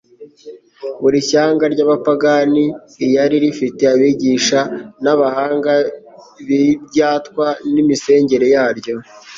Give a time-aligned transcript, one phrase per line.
[1.01, 2.63] Buri shyanga ry'abapagane
[3.05, 4.59] iyari rifite abigisha
[5.03, 5.73] b'abahanga
[6.45, 8.95] b'ibyatwa n'imisengere yaryo;